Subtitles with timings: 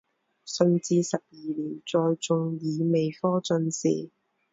[0.47, 4.09] 顺治十二年再中乙未科进士。